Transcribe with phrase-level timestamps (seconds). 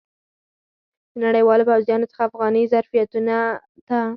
[1.13, 3.37] د نړیوالو پوځیانو څخه افغاني ظرفیتونو
[3.87, 3.99] ته.